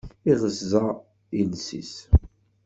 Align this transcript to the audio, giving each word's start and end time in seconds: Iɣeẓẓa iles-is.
Iɣeẓẓa 0.31 0.83
iles-is. 1.39 1.93